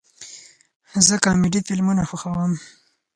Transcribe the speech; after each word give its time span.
زه 1.05 1.15
کامیډي 1.23 1.61
فلمونه 1.67 2.03
خوښوم 2.09 2.51